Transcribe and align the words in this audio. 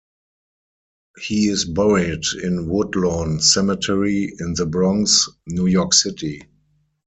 He 1.19 1.47
is 1.47 1.63
buried 1.65 2.23
in 2.41 2.67
Woodlawn 2.67 3.39
Cemetery 3.39 4.33
in 4.39 4.55
The 4.55 4.65
Bronx, 4.65 5.29
New 5.45 5.67
York 5.67 5.93
City. 5.93 6.41